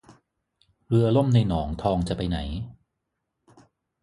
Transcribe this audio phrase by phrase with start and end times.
[0.87, 2.37] เรือล่มในหนองทองจะไปไหน